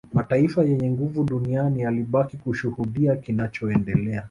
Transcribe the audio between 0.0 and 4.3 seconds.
Mataifa yenye nguvu duniani yalibaki kushuhudia kinachoendelea